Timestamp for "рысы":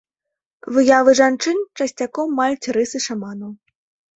2.79-3.05